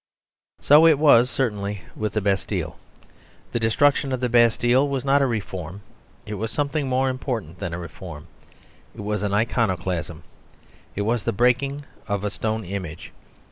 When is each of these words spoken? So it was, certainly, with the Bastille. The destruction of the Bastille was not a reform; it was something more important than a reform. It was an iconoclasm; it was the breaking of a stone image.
So 0.67 0.87
it 0.87 0.97
was, 0.97 1.29
certainly, 1.29 1.83
with 1.95 2.13
the 2.13 2.21
Bastille. 2.21 2.75
The 3.51 3.59
destruction 3.59 4.11
of 4.11 4.19
the 4.19 4.29
Bastille 4.29 4.87
was 4.89 5.05
not 5.05 5.21
a 5.21 5.27
reform; 5.27 5.81
it 6.25 6.33
was 6.33 6.51
something 6.51 6.87
more 6.89 7.07
important 7.07 7.59
than 7.59 7.71
a 7.71 7.77
reform. 7.77 8.25
It 8.95 9.01
was 9.01 9.21
an 9.21 9.35
iconoclasm; 9.35 10.23
it 10.95 11.03
was 11.03 11.23
the 11.25 11.31
breaking 11.33 11.85
of 12.07 12.23
a 12.23 12.31
stone 12.31 12.65
image. 12.65 13.11